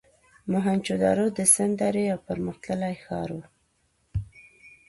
موهنچودارو 0.51 1.25
د 1.37 1.39
سند 1.53 1.73
درې 1.81 2.01
یو 2.11 2.19
پرمختللی 2.27 2.95
ښار 3.03 3.29
و. 3.35 3.39